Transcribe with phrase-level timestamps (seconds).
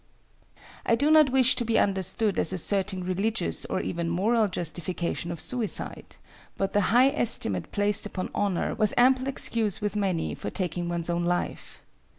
[0.83, 5.39] I do not wish to be understood as asserting religious or even moral justification of
[5.39, 6.15] suicide,
[6.57, 11.11] but the high estimate placed upon honor was ample excuse with many for taking one's
[11.11, 11.83] own life.